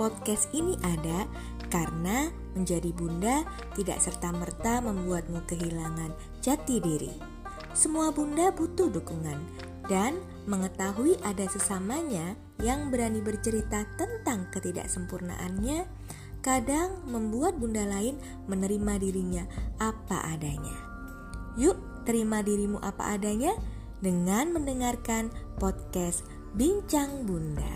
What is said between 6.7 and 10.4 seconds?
diri. Semua bunda butuh dukungan dan